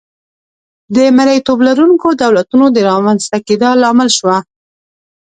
د 0.95 0.97
مریتوب 1.17 1.59
لرونکو 1.67 2.07
دولتونو 2.23 2.65
د 2.75 2.77
رامنځته 2.89 3.37
کېدا 3.47 3.69
لامل 3.81 4.09
شوه. 4.17 4.37